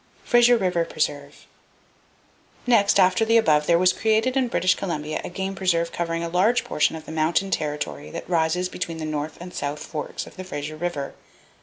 [0.23, 5.91] Frazer River Preserve.—Next after the above there was created in British Columbia a game preserve
[5.91, 9.85] covering a large portion of the mountain territory that rises between the North and South
[9.85, 11.13] Forks of the Fraser River.